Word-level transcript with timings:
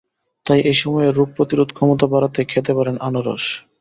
তাই 0.45 0.59
এ 0.63 0.73
সময়ে 0.81 1.07
রোগ 1.09 1.29
প্রতিরোধ 1.37 1.69
ক্ষমতা 1.73 2.05
বাড়াতে 2.13 2.39
খেতে 2.51 2.71
পারেন 2.77 2.95
আনারস। 3.07 3.45